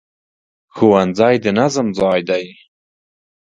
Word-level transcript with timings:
ښوونځی 0.75 1.35
د 1.43 1.45
نظم 1.59 1.87
ځای 1.99 2.19
دی 2.29 2.45